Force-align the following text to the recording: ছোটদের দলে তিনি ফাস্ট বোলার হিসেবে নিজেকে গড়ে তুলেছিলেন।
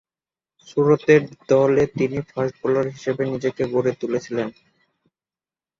ছোটদের 0.67 1.21
দলে 1.49 1.83
তিনি 1.97 2.17
ফাস্ট 2.29 2.55
বোলার 2.61 2.87
হিসেবে 2.95 3.23
নিজেকে 3.25 3.63
গড়ে 3.73 3.91
তুলেছিলেন। 4.01 4.47